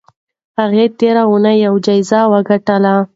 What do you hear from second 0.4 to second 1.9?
هغې تېره اونۍ یوه